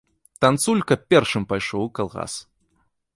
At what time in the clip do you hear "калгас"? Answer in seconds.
1.99-2.33